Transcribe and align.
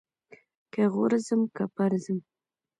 که 0.73 0.81
غورځم 0.93 1.41
که 1.55 1.63
پرځم. 1.75 2.19